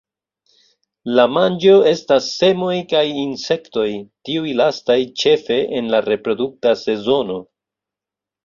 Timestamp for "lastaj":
4.63-4.99